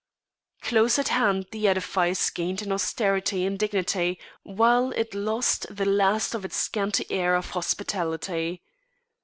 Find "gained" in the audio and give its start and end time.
2.31-2.63